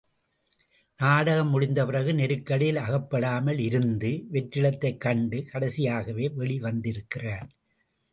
[0.99, 7.47] நாடகம் முடிந்தபிறகு நெருக்கடியில் அகப்படாமல் இருந்து, வெற்றிடத்தைக்கண்டு கடைசியாகவே வெளி வந்திருக்கிறார்.